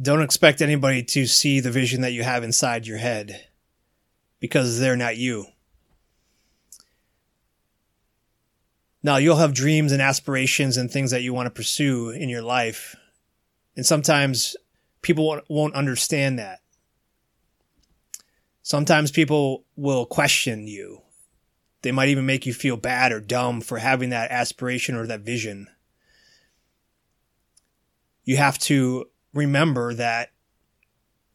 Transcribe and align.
don't 0.00 0.22
expect 0.22 0.60
anybody 0.60 1.02
to 1.02 1.26
see 1.26 1.60
the 1.60 1.70
vision 1.70 2.00
that 2.00 2.12
you 2.12 2.22
have 2.22 2.42
inside 2.42 2.86
your 2.86 2.98
head 2.98 3.46
because 4.40 4.78
they're 4.78 4.96
not 4.96 5.16
you. 5.16 5.46
Now, 9.02 9.18
you'll 9.18 9.36
have 9.36 9.52
dreams 9.52 9.92
and 9.92 10.00
aspirations 10.00 10.76
and 10.76 10.90
things 10.90 11.10
that 11.10 11.22
you 11.22 11.34
want 11.34 11.46
to 11.46 11.50
pursue 11.50 12.08
in 12.08 12.28
your 12.28 12.42
life. 12.42 12.96
And 13.76 13.84
sometimes 13.84 14.56
people 15.02 15.40
won't 15.48 15.74
understand 15.74 16.38
that. 16.38 16.60
Sometimes 18.62 19.10
people 19.10 19.64
will 19.76 20.06
question 20.06 20.66
you. 20.66 21.02
They 21.82 21.92
might 21.92 22.08
even 22.08 22.24
make 22.24 22.46
you 22.46 22.54
feel 22.54 22.78
bad 22.78 23.12
or 23.12 23.20
dumb 23.20 23.60
for 23.60 23.76
having 23.76 24.08
that 24.08 24.30
aspiration 24.30 24.96
or 24.96 25.06
that 25.06 25.20
vision. 25.20 25.68
You 28.24 28.38
have 28.38 28.58
to 28.60 29.04
remember 29.34 29.92
that 29.94 30.30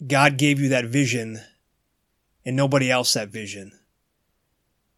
God 0.06 0.38
gave 0.38 0.60
you 0.60 0.70
that 0.70 0.86
vision 0.86 1.42
and 2.46 2.56
nobody 2.56 2.90
else 2.90 3.14
that 3.14 3.30
vision. 3.30 3.74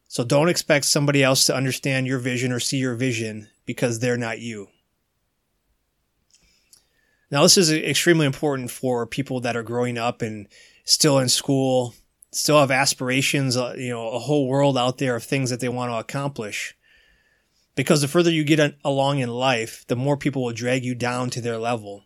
So 0.06 0.24
don't 0.24 0.48
expect 0.48 0.84
somebody 0.84 1.22
else 1.22 1.46
to 1.46 1.56
understand 1.56 2.06
your 2.06 2.18
vision 2.18 2.52
or 2.52 2.60
see 2.60 2.76
your 2.76 2.94
vision 2.94 3.48
because 3.66 3.98
they're 3.98 4.16
not 4.16 4.40
you. 4.40 4.68
Now, 7.30 7.42
this 7.42 7.56
is 7.56 7.72
extremely 7.72 8.26
important 8.26 8.70
for 8.70 9.06
people 9.06 9.40
that 9.40 9.56
are 9.56 9.62
growing 9.62 9.96
up 9.96 10.20
and 10.20 10.48
still 10.84 11.18
in 11.18 11.30
school, 11.30 11.94
still 12.30 12.60
have 12.60 12.70
aspirations, 12.70 13.56
uh, 13.56 13.74
you 13.76 13.88
know, 13.88 14.10
a 14.10 14.18
whole 14.18 14.46
world 14.46 14.76
out 14.76 14.98
there 14.98 15.16
of 15.16 15.24
things 15.24 15.48
that 15.48 15.60
they 15.60 15.68
want 15.70 15.90
to 15.90 15.96
accomplish. 15.96 16.76
Because 17.74 18.02
the 18.02 18.08
further 18.08 18.30
you 18.30 18.44
get 18.44 18.76
along 18.84 19.20
in 19.20 19.30
life, 19.30 19.86
the 19.88 19.96
more 19.96 20.18
people 20.18 20.44
will 20.44 20.52
drag 20.52 20.84
you 20.84 20.94
down 20.94 21.30
to 21.30 21.40
their 21.40 21.56
level 21.56 22.04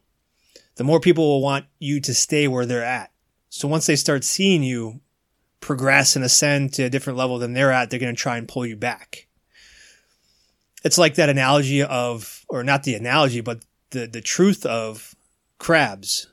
the 0.77 0.85
more 0.85 1.01
people 1.01 1.27
will 1.27 1.43
want 1.43 1.67
you 1.79 2.01
to 2.01 2.15
stay 2.15 2.47
where 2.47 2.67
they're 2.67 2.85
at. 2.85 3.11
So 3.49 3.67
once 3.67 3.87
they 3.87 3.97
start 3.97 4.25
seeing 4.25 4.63
you 4.63 5.01
progress 5.61 6.17
and 6.17 6.25
ascend 6.25 6.75
to 6.75 6.85
a 6.85 6.91
different 6.91 7.19
level 7.19 7.39
than 7.39 7.55
they're 7.55 7.73
at, 7.73 7.91
they're 7.91 7.99
going 7.99 8.15
to 8.15 8.21
try 8.21 8.37
and 8.37 8.47
pull 8.47 8.67
you 8.67 8.77
back. 8.77 9.27
It's 10.85 10.99
like 10.99 11.15
that 11.15 11.31
analogy 11.31 11.83
of, 11.83 12.45
or 12.49 12.63
not 12.63 12.85
the 12.85 12.95
analogy, 12.95 13.41
but 13.41 13.65
the, 13.91 14.07
the 14.07 14.21
truth 14.21 14.65
of 14.67 15.15
crabs, 15.59 16.29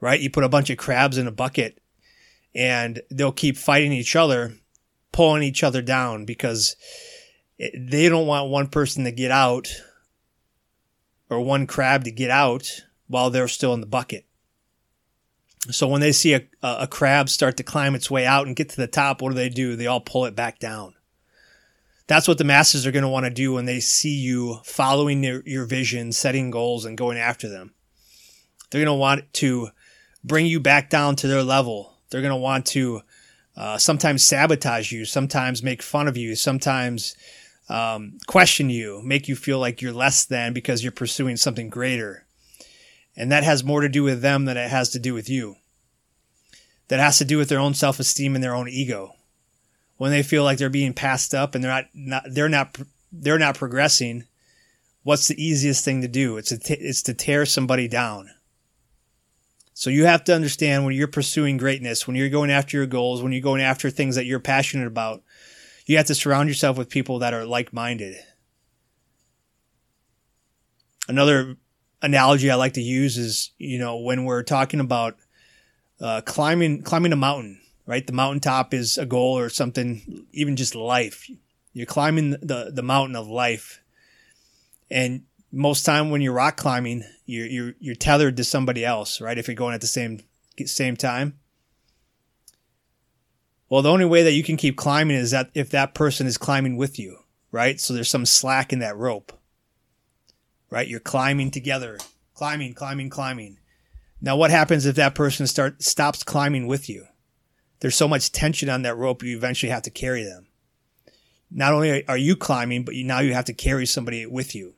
right? 0.00 0.20
You 0.20 0.30
put 0.30 0.44
a 0.44 0.48
bunch 0.48 0.68
of 0.68 0.78
crabs 0.78 1.16
in 1.16 1.26
a 1.26 1.32
bucket 1.32 1.80
and 2.54 3.00
they'll 3.10 3.32
keep 3.32 3.56
fighting 3.56 3.92
each 3.92 4.16
other, 4.16 4.54
pulling 5.12 5.44
each 5.44 5.62
other 5.62 5.80
down 5.80 6.24
because 6.24 6.74
they 7.58 8.08
don't 8.08 8.26
want 8.26 8.50
one 8.50 8.66
person 8.66 9.04
to 9.04 9.12
get 9.12 9.30
out 9.30 9.68
or 11.28 11.40
one 11.40 11.66
crab 11.66 12.04
to 12.04 12.10
get 12.10 12.30
out 12.30 12.82
while 13.10 13.28
they're 13.28 13.48
still 13.48 13.74
in 13.74 13.80
the 13.80 13.86
bucket. 13.86 14.24
So 15.70 15.88
when 15.88 16.00
they 16.00 16.12
see 16.12 16.34
a, 16.34 16.42
a 16.62 16.86
crab 16.86 17.28
start 17.28 17.56
to 17.58 17.62
climb 17.62 17.94
its 17.94 18.10
way 18.10 18.24
out 18.24 18.46
and 18.46 18.56
get 18.56 18.70
to 18.70 18.76
the 18.76 18.86
top, 18.86 19.20
what 19.20 19.30
do 19.30 19.34
they 19.34 19.48
do? 19.48 19.76
They 19.76 19.86
all 19.86 20.00
pull 20.00 20.24
it 20.24 20.36
back 20.36 20.58
down. 20.58 20.94
That's 22.06 22.26
what 22.26 22.38
the 22.38 22.44
masses 22.44 22.86
are 22.86 22.92
going 22.92 23.02
to 23.02 23.08
want 23.08 23.26
to 23.26 23.30
do 23.30 23.52
when 23.52 23.66
they 23.66 23.80
see 23.80 24.14
you 24.14 24.60
following 24.64 25.22
your, 25.22 25.42
your 25.44 25.66
vision, 25.66 26.12
setting 26.12 26.50
goals, 26.50 26.84
and 26.84 26.96
going 26.96 27.18
after 27.18 27.48
them. 27.48 27.74
They're 28.70 28.84
going 28.84 28.96
to 28.96 28.98
want 28.98 29.32
to 29.34 29.68
bring 30.24 30.46
you 30.46 30.60
back 30.60 30.88
down 30.88 31.16
to 31.16 31.26
their 31.26 31.42
level. 31.42 31.98
They're 32.10 32.22
going 32.22 32.30
to 32.30 32.36
want 32.36 32.66
to 32.66 33.02
uh, 33.56 33.78
sometimes 33.78 34.26
sabotage 34.26 34.92
you, 34.92 35.04
sometimes 35.04 35.62
make 35.62 35.82
fun 35.82 36.08
of 36.08 36.16
you, 36.16 36.36
sometimes 36.36 37.14
um, 37.68 38.18
question 38.26 38.70
you, 38.70 39.02
make 39.04 39.28
you 39.28 39.36
feel 39.36 39.58
like 39.58 39.82
you're 39.82 39.92
less 39.92 40.24
than 40.24 40.52
because 40.52 40.82
you're 40.82 40.92
pursuing 40.92 41.36
something 41.36 41.68
greater. 41.68 42.26
And 43.20 43.30
that 43.30 43.44
has 43.44 43.62
more 43.62 43.82
to 43.82 43.88
do 43.90 44.02
with 44.02 44.22
them 44.22 44.46
than 44.46 44.56
it 44.56 44.70
has 44.70 44.88
to 44.90 44.98
do 44.98 45.12
with 45.12 45.28
you. 45.28 45.56
That 46.88 47.00
has 47.00 47.18
to 47.18 47.24
do 47.26 47.36
with 47.36 47.50
their 47.50 47.58
own 47.58 47.74
self 47.74 48.00
esteem 48.00 48.34
and 48.34 48.42
their 48.42 48.54
own 48.54 48.66
ego. 48.66 49.12
When 49.98 50.10
they 50.10 50.22
feel 50.22 50.42
like 50.42 50.56
they're 50.56 50.70
being 50.70 50.94
passed 50.94 51.34
up 51.34 51.54
and 51.54 51.62
they're 51.62 51.70
not, 51.70 51.84
not 51.92 52.22
they're 52.30 52.48
not, 52.48 52.78
they're 53.12 53.38
not 53.38 53.58
progressing, 53.58 54.24
what's 55.02 55.28
the 55.28 55.34
easiest 55.36 55.84
thing 55.84 56.00
to 56.00 56.08
do? 56.08 56.38
It's, 56.38 56.48
t- 56.48 56.72
it's 56.72 57.02
to 57.02 57.12
tear 57.12 57.44
somebody 57.44 57.88
down. 57.88 58.30
So 59.74 59.90
you 59.90 60.06
have 60.06 60.24
to 60.24 60.34
understand 60.34 60.86
when 60.86 60.94
you're 60.94 61.06
pursuing 61.06 61.58
greatness, 61.58 62.06
when 62.06 62.16
you're 62.16 62.30
going 62.30 62.50
after 62.50 62.78
your 62.78 62.86
goals, 62.86 63.22
when 63.22 63.32
you're 63.32 63.42
going 63.42 63.60
after 63.60 63.90
things 63.90 64.16
that 64.16 64.24
you're 64.24 64.40
passionate 64.40 64.86
about, 64.86 65.22
you 65.84 65.98
have 65.98 66.06
to 66.06 66.14
surround 66.14 66.48
yourself 66.48 66.78
with 66.78 66.88
people 66.88 67.18
that 67.18 67.34
are 67.34 67.44
like 67.44 67.74
minded. 67.74 68.16
Another 71.06 71.58
analogy 72.02 72.50
I 72.50 72.54
like 72.54 72.74
to 72.74 72.82
use 72.82 73.16
is, 73.18 73.50
you 73.58 73.78
know, 73.78 73.98
when 73.98 74.24
we're 74.24 74.42
talking 74.42 74.80
about 74.80 75.16
uh, 76.00 76.20
climbing 76.22 76.82
climbing 76.82 77.12
a 77.12 77.16
mountain, 77.16 77.60
right? 77.86 78.06
The 78.06 78.12
mountaintop 78.12 78.72
is 78.74 78.98
a 78.98 79.06
goal 79.06 79.38
or 79.38 79.48
something, 79.48 80.26
even 80.32 80.56
just 80.56 80.74
life. 80.74 81.30
You're 81.72 81.86
climbing 81.86 82.30
the 82.30 82.70
the 82.72 82.82
mountain 82.82 83.16
of 83.16 83.28
life, 83.28 83.82
and 84.90 85.24
most 85.52 85.84
time 85.84 86.10
when 86.10 86.20
you're 86.20 86.32
rock 86.32 86.56
climbing, 86.56 87.04
you're 87.26 87.46
you're 87.46 87.74
you're 87.78 87.94
tethered 87.94 88.36
to 88.38 88.44
somebody 88.44 88.84
else, 88.84 89.20
right? 89.20 89.38
If 89.38 89.48
you're 89.48 89.54
going 89.54 89.74
at 89.74 89.80
the 89.80 89.86
same 89.86 90.20
same 90.64 90.96
time. 90.96 91.38
Well, 93.68 93.82
the 93.82 93.92
only 93.92 94.04
way 94.04 94.24
that 94.24 94.32
you 94.32 94.42
can 94.42 94.56
keep 94.56 94.76
climbing 94.76 95.16
is 95.16 95.30
that 95.30 95.50
if 95.54 95.70
that 95.70 95.94
person 95.94 96.26
is 96.26 96.36
climbing 96.36 96.76
with 96.76 96.98
you, 96.98 97.18
right? 97.52 97.78
So 97.80 97.94
there's 97.94 98.08
some 98.08 98.26
slack 98.26 98.72
in 98.72 98.80
that 98.80 98.96
rope 98.96 99.32
right? 100.70 100.88
You're 100.88 101.00
climbing 101.00 101.50
together, 101.50 101.98
climbing, 102.34 102.74
climbing, 102.74 103.10
climbing. 103.10 103.58
Now, 104.20 104.36
what 104.36 104.50
happens 104.50 104.86
if 104.86 104.96
that 104.96 105.14
person 105.14 105.46
start 105.46 105.82
stops 105.82 106.22
climbing 106.22 106.66
with 106.66 106.88
you? 106.88 107.06
There's 107.80 107.96
so 107.96 108.08
much 108.08 108.32
tension 108.32 108.68
on 108.68 108.82
that 108.82 108.96
rope, 108.96 109.22
you 109.22 109.36
eventually 109.36 109.70
have 109.70 109.82
to 109.82 109.90
carry 109.90 110.22
them. 110.22 110.46
Not 111.50 111.72
only 111.72 112.06
are 112.06 112.16
you 112.16 112.36
climbing, 112.36 112.84
but 112.84 112.94
you, 112.94 113.04
now 113.04 113.20
you 113.20 113.34
have 113.34 113.46
to 113.46 113.54
carry 113.54 113.86
somebody 113.86 114.26
with 114.26 114.54
you. 114.54 114.74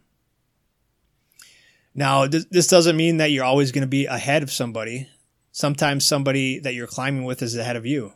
Now, 1.94 2.26
this, 2.26 2.46
this 2.50 2.66
doesn't 2.68 2.96
mean 2.96 3.18
that 3.18 3.30
you're 3.30 3.44
always 3.44 3.72
going 3.72 3.82
to 3.82 3.88
be 3.88 4.06
ahead 4.06 4.42
of 4.42 4.50
somebody. 4.50 5.08
Sometimes 5.50 6.06
somebody 6.06 6.58
that 6.60 6.74
you're 6.74 6.86
climbing 6.86 7.24
with 7.24 7.42
is 7.42 7.56
ahead 7.56 7.76
of 7.76 7.84
you. 7.84 8.14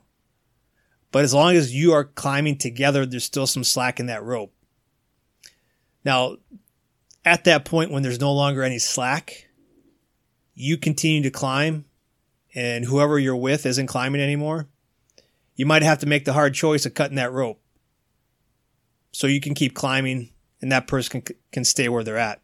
But 1.13 1.25
as 1.25 1.35
long 1.35 1.55
as 1.55 1.75
you 1.75 1.93
are 1.93 2.05
climbing 2.05 2.57
together, 2.57 3.05
there's 3.05 3.25
still 3.25 3.47
some 3.47 3.65
slack 3.65 4.01
in 4.01 4.07
that 4.07 4.23
rope. 4.23 4.55
Now, 6.05 6.37
at 7.27 7.45
that 7.45 7.65
point 7.65 7.91
when 7.91 8.05
there's 8.05 8.21
no 8.21 8.33
longer 8.33 8.63
any 8.63 8.79
slack, 8.79 9.49
you 10.55 10.79
continue 10.79 11.23
to 11.23 11.31
climb 11.31 11.85
and 12.55 12.85
whoever 12.85 13.19
you're 13.19 13.37
with 13.37 13.67
isn't 13.67 13.89
climbing 13.89 14.23
anymore, 14.23 14.69
you 15.57 15.67
might 15.67 15.83
have 15.83 15.99
to 15.99 16.07
make 16.07 16.25
the 16.25 16.33
hard 16.33 16.55
choice 16.55 16.87
of 16.87 16.95
cutting 16.95 17.17
that 17.17 17.33
rope. 17.33 17.61
So 19.11 19.27
you 19.27 19.41
can 19.41 19.55
keep 19.55 19.75
climbing 19.75 20.31
and 20.63 20.71
that 20.71 20.87
person 20.87 21.21
can, 21.21 21.37
can 21.51 21.65
stay 21.65 21.89
where 21.89 22.05
they're 22.05 22.17
at. 22.17 22.41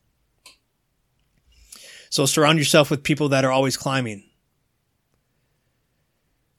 So 2.10 2.26
surround 2.26 2.59
yourself 2.59 2.91
with 2.91 3.04
people 3.04 3.31
that 3.31 3.44
are 3.44 3.53
always 3.53 3.76
climbing. 3.76 4.25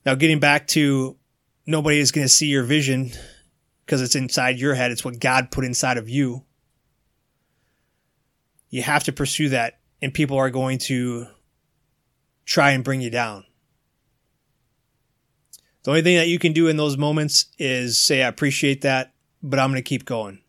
Now, 0.05 0.15
getting 0.15 0.39
back 0.39 0.67
to 0.69 1.17
nobody 1.65 1.99
is 1.99 2.11
going 2.11 2.25
to 2.25 2.33
see 2.33 2.47
your 2.47 2.63
vision 2.63 3.11
because 3.85 4.01
it's 4.01 4.15
inside 4.15 4.59
your 4.59 4.73
head. 4.73 4.91
It's 4.91 5.05
what 5.05 5.19
God 5.19 5.51
put 5.51 5.63
inside 5.63 5.97
of 5.97 6.09
you. 6.09 6.43
You 8.73 8.81
have 8.81 9.03
to 9.03 9.11
pursue 9.11 9.49
that, 9.49 9.77
and 10.01 10.11
people 10.11 10.35
are 10.35 10.49
going 10.49 10.79
to 10.79 11.27
try 12.43 12.71
and 12.71 12.83
bring 12.83 13.01
you 13.01 13.11
down. 13.11 13.45
The 15.83 15.91
only 15.91 16.01
thing 16.01 16.17
that 16.17 16.27
you 16.27 16.39
can 16.39 16.53
do 16.53 16.67
in 16.67 16.75
those 16.75 16.97
moments 16.97 17.45
is 17.59 18.01
say, 18.01 18.23
I 18.23 18.27
appreciate 18.27 18.81
that, 18.81 19.13
but 19.43 19.59
I'm 19.59 19.69
going 19.69 19.75
to 19.75 19.87
keep 19.87 20.05
going. 20.05 20.39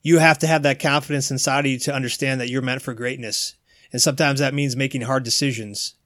You 0.00 0.18
have 0.18 0.38
to 0.38 0.46
have 0.46 0.62
that 0.62 0.80
confidence 0.80 1.30
inside 1.30 1.66
of 1.66 1.70
you 1.70 1.78
to 1.80 1.94
understand 1.94 2.40
that 2.40 2.48
you're 2.48 2.62
meant 2.62 2.80
for 2.80 2.94
greatness. 2.94 3.54
And 3.92 4.00
sometimes 4.00 4.40
that 4.40 4.54
means 4.54 4.74
making 4.74 5.02
hard 5.02 5.22
decisions 5.22 5.96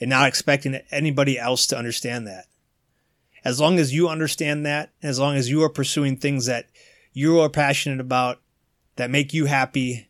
and 0.00 0.08
not 0.08 0.26
expecting 0.26 0.80
anybody 0.90 1.38
else 1.38 1.66
to 1.66 1.76
understand 1.76 2.26
that. 2.28 2.46
As 3.44 3.60
long 3.60 3.78
as 3.78 3.92
you 3.92 4.08
understand 4.08 4.64
that, 4.64 4.94
as 5.02 5.18
long 5.18 5.36
as 5.36 5.50
you 5.50 5.62
are 5.64 5.68
pursuing 5.68 6.16
things 6.16 6.46
that 6.46 6.70
you 7.12 7.40
are 7.40 7.50
passionate 7.50 8.00
about, 8.00 8.40
that 8.96 9.10
make 9.10 9.34
you 9.34 9.44
happy, 9.44 10.08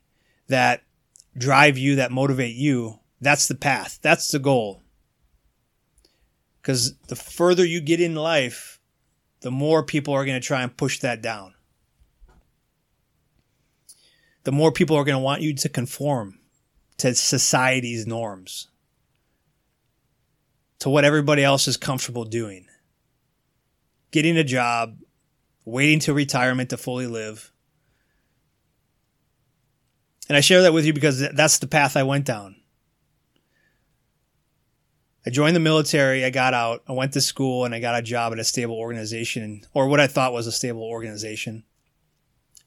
that 0.48 0.82
drive 1.36 1.78
you, 1.78 1.96
that 1.96 2.12
motivate 2.12 2.54
you, 2.54 2.98
that's 3.20 3.48
the 3.48 3.54
path. 3.54 3.98
That's 4.02 4.28
the 4.28 4.38
goal. 4.38 4.82
Because 6.60 6.96
the 7.08 7.16
further 7.16 7.64
you 7.64 7.80
get 7.80 8.00
in 8.00 8.14
life, 8.14 8.80
the 9.40 9.50
more 9.50 9.82
people 9.82 10.14
are 10.14 10.24
going 10.24 10.40
to 10.40 10.46
try 10.46 10.62
and 10.62 10.76
push 10.76 11.00
that 11.00 11.22
down. 11.22 11.54
The 14.44 14.52
more 14.52 14.72
people 14.72 14.96
are 14.96 15.04
going 15.04 15.16
to 15.16 15.22
want 15.22 15.42
you 15.42 15.54
to 15.54 15.68
conform 15.68 16.38
to 16.98 17.14
society's 17.14 18.06
norms, 18.06 18.68
to 20.80 20.90
what 20.90 21.04
everybody 21.04 21.44
else 21.44 21.68
is 21.68 21.76
comfortable 21.76 22.24
doing. 22.24 22.66
Getting 24.10 24.36
a 24.36 24.44
job, 24.44 24.98
waiting 25.64 26.00
till 26.00 26.14
retirement 26.14 26.70
to 26.70 26.76
fully 26.76 27.06
live, 27.06 27.51
and 30.28 30.36
I 30.36 30.40
share 30.40 30.62
that 30.62 30.72
with 30.72 30.84
you 30.84 30.92
because 30.92 31.20
that's 31.32 31.58
the 31.58 31.66
path 31.66 31.96
I 31.96 32.02
went 32.02 32.24
down. 32.24 32.56
I 35.24 35.30
joined 35.30 35.54
the 35.54 35.60
military. 35.60 36.24
I 36.24 36.30
got 36.30 36.54
out. 36.54 36.82
I 36.88 36.92
went 36.92 37.12
to 37.12 37.20
school 37.20 37.64
and 37.64 37.74
I 37.74 37.80
got 37.80 37.98
a 37.98 38.02
job 38.02 38.32
at 38.32 38.40
a 38.40 38.44
stable 38.44 38.74
organization 38.74 39.62
or 39.72 39.88
what 39.88 40.00
I 40.00 40.08
thought 40.08 40.32
was 40.32 40.46
a 40.46 40.52
stable 40.52 40.82
organization. 40.82 41.64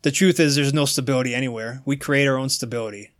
The 0.04 0.12
truth 0.12 0.40
is 0.40 0.56
there's 0.56 0.74
no 0.74 0.86
stability 0.86 1.36
anywhere. 1.36 1.82
We 1.86 1.98
create 1.98 2.28
our 2.28 2.38
own 2.38 2.50
stability. 2.50 3.12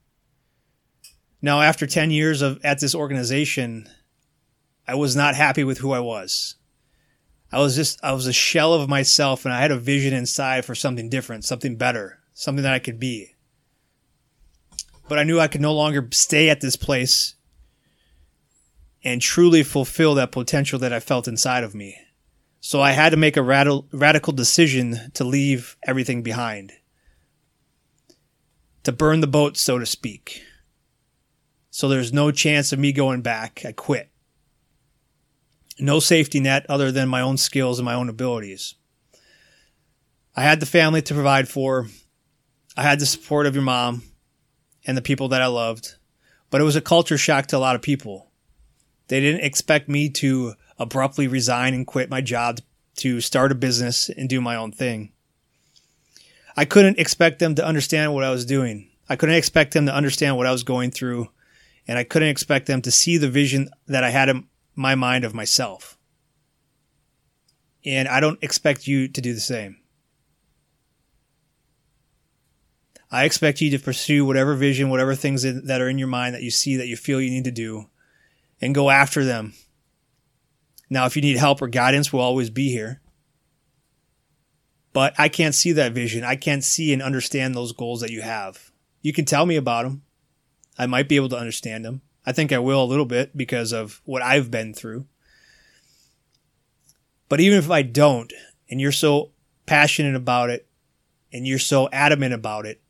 Now, 1.42 1.62
after 1.62 1.86
10 1.86 2.12
years 2.12 2.42
of 2.42 2.64
at 2.64 2.80
this 2.80 2.96
organization, 2.96 3.90
I 4.88 4.96
was 4.96 5.16
not 5.16 5.36
happy 5.36 5.64
with 5.64 5.80
who 5.80 5.92
I 5.92 6.00
was. 6.00 6.56
I 7.52 7.60
was 7.60 7.76
just, 7.76 8.00
I 8.04 8.14
was 8.14 8.28
a 8.28 8.34
shell 8.34 8.74
of 8.74 8.90
myself 8.90 9.46
and 9.46 9.54
I 9.54 9.62
had 9.62 9.72
a 9.72 9.78
vision 9.78 10.14
inside 10.14 10.66
for 10.66 10.76
something 10.76 11.10
different, 11.10 11.44
something 11.44 11.76
better, 11.76 12.20
something 12.34 12.64
that 12.64 12.74
I 12.74 12.80
could 12.80 13.00
be. 13.00 13.35
But 15.08 15.20
I 15.20 15.24
knew 15.24 15.40
I 15.40 15.48
could 15.48 15.62
no 15.62 15.74
longer 15.74 16.08
stay 16.12 16.50
at 16.50 16.62
this 16.62 16.76
place 16.76 17.36
and 19.04 19.22
truly 19.22 19.62
fulfill 19.62 20.16
that 20.16 20.32
potential 20.32 20.80
that 20.80 20.92
I 20.92 21.00
felt 21.00 21.28
inside 21.28 21.64
of 21.64 21.76
me. 21.76 21.98
So 22.60 22.82
I 22.82 22.92
had 22.92 23.12
to 23.12 23.18
make 23.18 23.38
a 23.38 23.44
radical, 23.44 23.88
radical 23.92 24.34
decision 24.34 25.12
to 25.14 25.24
leave 25.24 25.78
everything 25.84 26.24
behind. 26.24 26.74
To 28.84 28.92
burn 28.92 29.22
the 29.22 29.28
boat, 29.28 29.58
so 29.58 29.78
to 29.78 29.86
speak. 29.86 30.42
So 31.70 31.88
there's 31.88 32.12
no 32.12 32.32
chance 32.32 32.74
of 32.74 32.80
me 32.80 32.92
going 32.92 33.22
back. 33.22 33.64
I 33.64 33.72
quit. 33.72 34.10
No 35.78 36.00
safety 36.00 36.40
net 36.40 36.66
other 36.68 36.92
than 36.92 37.08
my 37.08 37.22
own 37.22 37.38
skills 37.38 37.78
and 37.78 37.86
my 37.86 37.94
own 37.94 38.10
abilities. 38.10 38.74
I 40.36 40.42
had 40.42 40.60
the 40.60 40.66
family 40.66 41.02
to 41.04 41.14
provide 41.14 41.48
for. 41.48 41.88
I 42.76 42.84
had 42.84 43.00
the 43.00 43.06
support 43.06 43.46
of 43.46 43.54
your 43.54 43.64
mom 43.64 44.02
and 44.86 44.98
the 44.98 45.02
people 45.02 45.28
that 45.30 45.42
I 45.42 45.48
loved, 45.48 45.96
but 46.50 46.62
it 46.62 46.66
was 46.66 46.76
a 46.76 46.82
culture 46.82 47.18
shock 47.18 47.48
to 47.48 47.58
a 47.58 47.60
lot 47.60 47.76
of 47.76 47.82
people. 47.82 48.32
They 49.08 49.20
didn't 49.20 49.44
expect 49.44 49.88
me 49.90 50.10
to 50.10 50.54
abruptly 50.80 51.28
resign 51.28 51.74
and 51.74 51.86
quit 51.86 52.10
my 52.10 52.22
job 52.22 52.60
to 52.98 53.22
start 53.22 53.52
a 53.52 53.56
business 53.56 54.10
and 54.10 54.30
do 54.30 54.42
my 54.42 54.56
own 54.56 54.72
thing. 54.72 55.12
I 56.58 56.66
couldn't 56.66 57.00
expect 57.00 57.40
them 57.40 57.56
to 57.56 57.66
understand 57.66 58.14
what 58.14 58.24
I 58.24 58.32
was 58.32 58.46
doing. 58.46 58.90
I 59.10 59.16
couldn't 59.16 59.36
expect 59.36 59.74
them 59.74 59.86
to 59.86 59.94
understand 59.94 60.38
what 60.38 60.48
I 60.48 60.52
was 60.52 60.64
going 60.64 60.92
through, 60.92 61.30
and 61.88 61.98
I 61.98 62.04
couldn't 62.04 62.30
expect 62.30 62.66
them 62.66 62.82
to 62.84 62.92
see 62.92 63.18
the 63.18 63.30
vision 63.30 63.70
that 63.88 64.04
I 64.04 64.10
had 64.10 64.30
in 64.30 64.48
my 64.76 64.96
mind 64.96 65.26
of 65.26 65.34
myself. 65.34 65.98
And 67.86 68.08
I 68.08 68.20
don't 68.20 68.42
expect 68.42 68.88
you 68.88 69.08
to 69.10 69.22
do 69.22 69.34
the 69.34 69.40
same. 69.40 69.78
I 73.12 73.26
expect 73.26 73.62
you 73.62 73.70
to 73.72 73.80
pursue 73.80 74.26
whatever 74.26 74.56
vision, 74.56 74.90
whatever 74.90 75.16
things 75.16 75.44
that 75.44 75.82
are 75.82 75.90
in 75.90 75.98
your 75.98 76.08
mind 76.08 76.36
that 76.36 76.44
you 76.44 76.52
see 76.52 76.76
that 76.78 76.88
you 76.88 76.98
feel 76.98 77.22
you 77.22 77.32
need 77.32 77.44
to 77.46 77.52
do 77.52 77.90
and 78.62 78.76
go 78.76 78.90
after 78.90 79.24
them. 79.24 79.54
Now, 80.90 81.06
if 81.06 81.16
you 81.16 81.22
need 81.22 81.38
help 81.38 81.62
or 81.62 81.68
guidance, 81.68 82.12
we'll 82.12 82.22
always 82.22 82.50
be 82.50 82.70
here. 82.70 83.02
But 84.94 85.14
I 85.18 85.30
can't 85.30 85.56
see 85.56 85.72
that 85.74 85.94
vision. 85.94 86.24
I 86.24 86.36
can't 86.36 86.64
see 86.64 86.94
and 86.94 87.02
understand 87.02 87.54
those 87.54 87.74
goals 87.74 88.02
that 88.02 88.12
you 88.12 88.22
have. 88.22 88.72
You 89.02 89.14
can 89.14 89.26
tell 89.26 89.46
me 89.46 89.56
about 89.56 89.84
them. 89.84 90.04
I 90.78 90.86
might 90.86 91.10
be 91.10 91.16
able 91.16 91.30
to 91.30 91.38
understand 91.38 91.86
them. 91.86 92.02
I 92.26 92.32
think 92.32 92.52
I 92.52 92.60
will 92.60 92.84
a 92.84 92.86
little 92.86 93.06
bit 93.06 93.36
because 93.36 93.72
of 93.72 94.02
what 94.06 94.22
I've 94.22 94.50
been 94.50 94.74
through. 94.74 95.06
But 97.30 97.40
even 97.40 97.58
if 97.58 97.70
I 97.70 97.82
don't, 97.82 98.32
and 98.70 98.80
you're 98.80 98.92
so 98.92 99.32
passionate 99.66 100.16
about 100.16 100.50
it, 100.50 100.68
and 101.32 101.46
you're 101.46 101.60
so 101.60 101.90
adamant 101.92 102.34
about 102.34 102.66
it, 102.66 102.82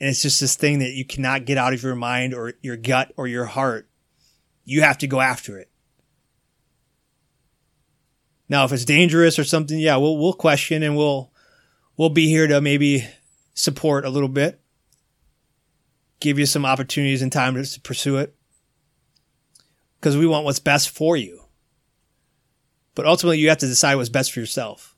and 0.00 0.10
it's 0.10 0.22
just 0.22 0.40
this 0.40 0.56
thing 0.56 0.80
that 0.80 0.92
you 0.92 1.04
cannot 1.04 1.44
get 1.44 1.58
out 1.58 1.72
of 1.72 1.82
your 1.82 1.94
mind 1.94 2.34
or 2.34 2.54
your 2.62 2.76
gut 2.76 3.12
or 3.16 3.26
your 3.26 3.44
heart, 3.46 3.88
you 4.64 4.82
have 4.82 4.98
to 4.98 5.06
go 5.06 5.20
after 5.20 5.58
it. 5.58 5.70
Now, 8.48 8.64
if 8.64 8.72
it's 8.72 8.84
dangerous 8.84 9.38
or 9.38 9.44
something, 9.44 9.78
yeah, 9.78 9.96
we'll 9.96 10.18
we'll 10.18 10.32
question 10.34 10.82
and 10.82 10.96
we'll 10.96 11.32
we'll 11.96 12.10
be 12.10 12.28
here 12.28 12.46
to 12.46 12.60
maybe 12.60 13.06
support 13.54 14.04
a 14.04 14.10
little 14.10 14.28
bit, 14.28 14.60
give 16.20 16.38
you 16.38 16.46
some 16.46 16.66
opportunities 16.66 17.22
and 17.22 17.32
time 17.32 17.54
to 17.62 17.80
pursue 17.80 18.16
it, 18.16 18.34
because 19.98 20.16
we 20.16 20.26
want 20.26 20.44
what's 20.44 20.58
best 20.58 20.90
for 20.90 21.16
you. 21.16 21.40
But 22.94 23.06
ultimately, 23.06 23.38
you 23.38 23.48
have 23.48 23.58
to 23.58 23.66
decide 23.66 23.94
what's 23.94 24.08
best 24.08 24.32
for 24.32 24.40
yourself. 24.40 24.94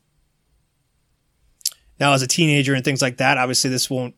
Now, 1.99 2.13
as 2.13 2.21
a 2.21 2.27
teenager 2.27 2.73
and 2.75 2.83
things 2.83 3.01
like 3.01 3.17
that, 3.17 3.37
obviously, 3.37 3.69
this 3.69 3.89
won't 3.89 4.15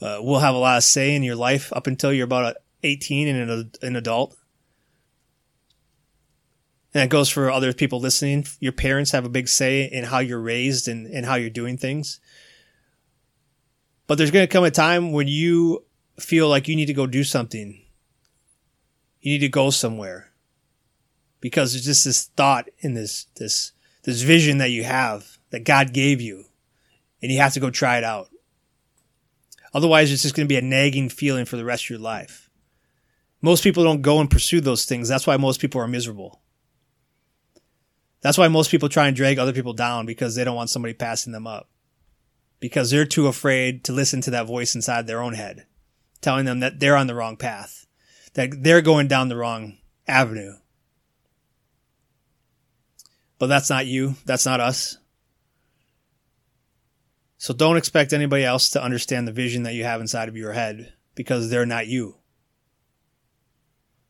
uh, 0.00 0.18
will 0.20 0.40
have 0.40 0.54
a 0.54 0.58
lot 0.58 0.76
of 0.76 0.84
say 0.84 1.14
in 1.14 1.22
your 1.22 1.36
life 1.36 1.72
up 1.72 1.86
until 1.86 2.12
you're 2.12 2.24
about 2.24 2.56
18 2.82 3.28
and 3.28 3.50
an, 3.50 3.70
an 3.82 3.96
adult 3.96 4.36
and 6.96 7.04
it 7.04 7.10
goes 7.10 7.28
for 7.28 7.50
other 7.50 7.74
people 7.74 8.00
listening. 8.00 8.46
Your 8.58 8.72
parents 8.72 9.10
have 9.10 9.26
a 9.26 9.28
big 9.28 9.48
say 9.48 9.84
in 9.84 10.04
how 10.04 10.20
you're 10.20 10.40
raised 10.40 10.88
and, 10.88 11.06
and 11.06 11.26
how 11.26 11.34
you're 11.34 11.50
doing 11.50 11.76
things. 11.76 12.20
But 14.06 14.16
there's 14.16 14.30
going 14.30 14.46
to 14.46 14.50
come 14.50 14.64
a 14.64 14.70
time 14.70 15.12
when 15.12 15.28
you 15.28 15.84
feel 16.18 16.48
like 16.48 16.68
you 16.68 16.74
need 16.74 16.86
to 16.86 16.94
go 16.94 17.06
do 17.06 17.22
something. 17.22 17.82
You 19.20 19.32
need 19.32 19.40
to 19.40 19.50
go 19.50 19.68
somewhere 19.68 20.32
because 21.42 21.74
there's 21.74 21.84
just 21.84 22.06
this 22.06 22.30
thought 22.34 22.70
in 22.78 22.94
this, 22.94 23.26
this, 23.36 23.72
this 24.04 24.22
vision 24.22 24.56
that 24.56 24.70
you 24.70 24.84
have 24.84 25.36
that 25.50 25.64
God 25.64 25.92
gave 25.92 26.22
you 26.22 26.46
and 27.20 27.30
you 27.30 27.40
have 27.40 27.52
to 27.52 27.60
go 27.60 27.68
try 27.68 27.98
it 27.98 28.04
out. 28.04 28.30
Otherwise, 29.76 30.10
it's 30.10 30.22
just 30.22 30.34
going 30.34 30.46
to 30.46 30.48
be 30.48 30.56
a 30.56 30.62
nagging 30.62 31.10
feeling 31.10 31.44
for 31.44 31.58
the 31.58 31.64
rest 31.64 31.84
of 31.84 31.90
your 31.90 31.98
life. 31.98 32.48
Most 33.42 33.62
people 33.62 33.84
don't 33.84 34.00
go 34.00 34.20
and 34.20 34.30
pursue 34.30 34.62
those 34.62 34.86
things. 34.86 35.06
That's 35.06 35.26
why 35.26 35.36
most 35.36 35.60
people 35.60 35.82
are 35.82 35.86
miserable. 35.86 36.40
That's 38.22 38.38
why 38.38 38.48
most 38.48 38.70
people 38.70 38.88
try 38.88 39.06
and 39.06 39.14
drag 39.14 39.38
other 39.38 39.52
people 39.52 39.74
down 39.74 40.06
because 40.06 40.34
they 40.34 40.44
don't 40.44 40.56
want 40.56 40.70
somebody 40.70 40.94
passing 40.94 41.34
them 41.34 41.46
up. 41.46 41.68
Because 42.58 42.90
they're 42.90 43.04
too 43.04 43.26
afraid 43.26 43.84
to 43.84 43.92
listen 43.92 44.22
to 44.22 44.30
that 44.30 44.46
voice 44.46 44.74
inside 44.74 45.06
their 45.06 45.20
own 45.20 45.34
head, 45.34 45.66
telling 46.22 46.46
them 46.46 46.60
that 46.60 46.80
they're 46.80 46.96
on 46.96 47.06
the 47.06 47.14
wrong 47.14 47.36
path, 47.36 47.86
that 48.32 48.62
they're 48.62 48.80
going 48.80 49.08
down 49.08 49.28
the 49.28 49.36
wrong 49.36 49.76
avenue. 50.08 50.54
But 53.38 53.48
that's 53.48 53.68
not 53.68 53.84
you. 53.84 54.14
That's 54.24 54.46
not 54.46 54.58
us. 54.58 54.96
So 57.38 57.52
don't 57.52 57.76
expect 57.76 58.12
anybody 58.12 58.44
else 58.44 58.70
to 58.70 58.82
understand 58.82 59.28
the 59.28 59.32
vision 59.32 59.62
that 59.64 59.74
you 59.74 59.84
have 59.84 60.00
inside 60.00 60.28
of 60.28 60.36
your 60.36 60.52
head 60.52 60.92
because 61.14 61.50
they're 61.50 61.66
not 61.66 61.86
you. 61.86 62.16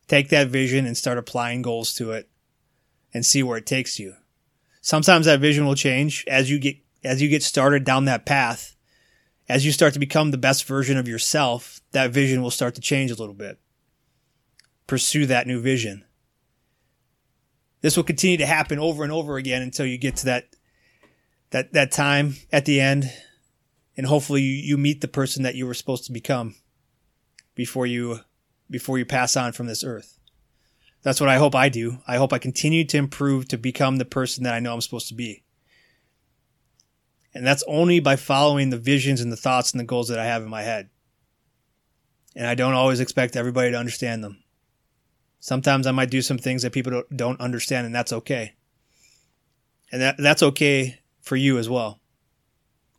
Take 0.07 0.29
that 0.29 0.47
vision 0.47 0.85
and 0.85 0.95
start 0.95 1.17
applying 1.17 1.61
goals 1.61 1.93
to 1.95 2.11
it 2.11 2.29
and 3.13 3.25
see 3.25 3.43
where 3.43 3.57
it 3.57 3.65
takes 3.65 3.99
you. 3.99 4.13
Sometimes 4.81 5.25
that 5.25 5.41
vision 5.41 5.65
will 5.65 5.75
change 5.75 6.23
as 6.27 6.49
you 6.49 6.59
get 6.59 6.77
as 7.03 7.21
you 7.21 7.29
get 7.29 7.43
started 7.43 7.83
down 7.83 8.05
that 8.05 8.25
path. 8.25 8.75
As 9.49 9.65
you 9.65 9.71
start 9.71 9.93
to 9.93 9.99
become 9.99 10.31
the 10.31 10.37
best 10.37 10.65
version 10.65 10.97
of 10.97 11.07
yourself, 11.07 11.79
that 11.91 12.11
vision 12.11 12.41
will 12.41 12.51
start 12.51 12.75
to 12.75 12.81
change 12.81 13.11
a 13.11 13.15
little 13.15 13.33
bit. 13.33 13.59
Pursue 14.87 15.25
that 15.27 15.47
new 15.47 15.61
vision. 15.61 16.03
This 17.81 17.95
will 17.95 18.03
continue 18.03 18.37
to 18.37 18.45
happen 18.45 18.79
over 18.79 19.03
and 19.03 19.11
over 19.11 19.37
again 19.37 19.61
until 19.61 19.85
you 19.85 19.97
get 19.97 20.17
to 20.17 20.25
that 20.25 20.47
that 21.51 21.73
that 21.73 21.91
time 21.91 22.35
at 22.51 22.65
the 22.65 22.79
end 22.79 23.11
and 23.97 24.05
hopefully 24.05 24.41
you, 24.41 24.53
you 24.53 24.77
meet 24.77 25.01
the 25.01 25.07
person 25.07 25.43
that 25.43 25.55
you 25.55 25.65
were 25.65 25.73
supposed 25.73 26.05
to 26.05 26.11
become 26.11 26.55
before 27.55 27.87
you 27.87 28.19
before 28.69 28.97
you 28.99 29.05
pass 29.05 29.35
on 29.35 29.51
from 29.51 29.67
this 29.67 29.83
earth. 29.83 30.19
That's 31.01 31.19
what 31.19 31.29
I 31.29 31.37
hope 31.37 31.55
I 31.55 31.69
do. 31.69 31.99
I 32.07 32.17
hope 32.17 32.33
I 32.33 32.37
continue 32.37 32.83
to 32.85 32.97
improve 32.97 33.47
to 33.47 33.57
become 33.57 33.97
the 33.97 34.05
person 34.05 34.43
that 34.43 34.53
I 34.53 34.59
know 34.59 34.73
I'm 34.73 34.81
supposed 34.81 35.07
to 35.07 35.13
be. 35.13 35.43
And 37.33 37.45
that's 37.45 37.63
only 37.67 37.99
by 37.99 38.15
following 38.15 38.69
the 38.69 38.77
visions 38.77 39.21
and 39.21 39.31
the 39.31 39.37
thoughts 39.37 39.71
and 39.71 39.79
the 39.79 39.85
goals 39.85 40.09
that 40.09 40.19
I 40.19 40.25
have 40.25 40.43
in 40.43 40.49
my 40.49 40.63
head. 40.63 40.89
And 42.35 42.45
I 42.45 42.55
don't 42.55 42.73
always 42.73 42.99
expect 42.99 43.35
everybody 43.35 43.71
to 43.71 43.77
understand 43.77 44.23
them. 44.23 44.43
Sometimes 45.39 45.87
I 45.87 45.91
might 45.91 46.09
do 46.09 46.21
some 46.21 46.39
things 46.39 46.63
that 46.63 46.73
people 46.73 47.03
don't 47.15 47.39
understand, 47.39 47.85
and 47.85 47.95
that's 47.95 48.11
okay. 48.11 48.55
And 49.91 50.01
that, 50.01 50.15
that's 50.17 50.43
okay 50.43 50.99
for 51.27 51.35
you 51.35 51.57
as 51.57 51.69
well. 51.69 51.99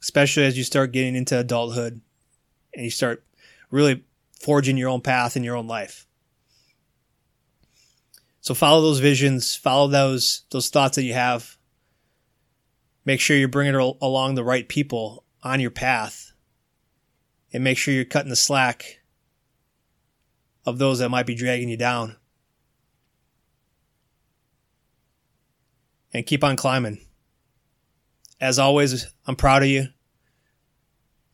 Especially 0.00 0.44
as 0.44 0.56
you 0.56 0.62
start 0.62 0.92
getting 0.92 1.16
into 1.16 1.38
adulthood 1.38 2.00
and 2.74 2.84
you 2.84 2.90
start 2.90 3.24
really 3.70 4.04
forging 4.40 4.76
your 4.76 4.88
own 4.88 5.00
path 5.00 5.36
in 5.36 5.42
your 5.42 5.56
own 5.56 5.66
life. 5.66 6.06
So 8.40 8.54
follow 8.54 8.80
those 8.80 9.00
visions, 9.00 9.56
follow 9.56 9.88
those 9.88 10.42
those 10.50 10.68
thoughts 10.68 10.96
that 10.96 11.02
you 11.02 11.14
have. 11.14 11.56
Make 13.04 13.20
sure 13.20 13.36
you're 13.36 13.48
bringing 13.48 13.74
along 13.74 14.34
the 14.34 14.44
right 14.44 14.68
people 14.68 15.24
on 15.42 15.60
your 15.60 15.70
path, 15.70 16.32
and 17.52 17.64
make 17.64 17.78
sure 17.78 17.94
you're 17.94 18.04
cutting 18.04 18.30
the 18.30 18.36
slack 18.36 19.00
of 20.64 20.78
those 20.78 20.98
that 20.98 21.08
might 21.08 21.26
be 21.26 21.34
dragging 21.34 21.68
you 21.68 21.76
down. 21.76 22.16
And 26.12 26.26
keep 26.26 26.44
on 26.44 26.56
climbing. 26.56 27.00
As 28.40 28.58
always, 28.58 29.06
I'm 29.26 29.36
proud 29.36 29.62
of 29.62 29.68
you. 29.68 29.88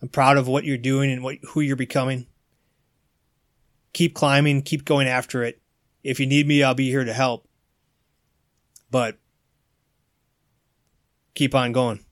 I'm 0.00 0.08
proud 0.08 0.36
of 0.36 0.48
what 0.48 0.64
you're 0.64 0.78
doing 0.78 1.10
and 1.10 1.22
what 1.22 1.38
who 1.48 1.60
you're 1.60 1.76
becoming. 1.76 2.26
Keep 3.92 4.14
climbing, 4.14 4.62
keep 4.62 4.84
going 4.84 5.06
after 5.06 5.42
it 5.42 5.60
if 6.04 6.20
you 6.20 6.26
need 6.26 6.46
me, 6.46 6.62
I'll 6.62 6.74
be 6.74 6.90
here 6.90 7.04
to 7.04 7.12
help. 7.12 7.48
but 8.90 9.18
keep 11.34 11.52
on 11.52 11.72
going. 11.72 12.03